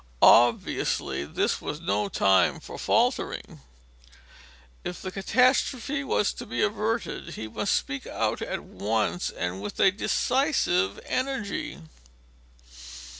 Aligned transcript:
Obviously, 0.23 1.25
this 1.25 1.61
was 1.61 1.79
no 1.79 2.09
time 2.09 2.59
for 2.59 2.79
faltering. 2.79 3.61
If 4.83 4.99
the 4.99 5.11
catastrophe 5.11 6.03
was 6.03 6.33
to 6.33 6.47
be 6.47 6.63
averted, 6.63 7.35
he 7.35 7.47
must 7.47 7.75
speak 7.75 8.07
out 8.07 8.41
at 8.41 8.63
once 8.63 9.29
and 9.29 9.61
with 9.61 9.79
a 9.79 9.91
decisive 9.91 10.99
energy. 11.05 11.81